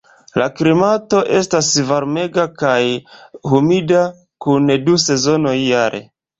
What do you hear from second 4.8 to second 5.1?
du